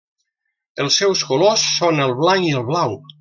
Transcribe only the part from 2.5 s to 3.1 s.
el blau.